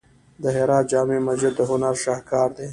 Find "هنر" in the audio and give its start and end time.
1.69-1.95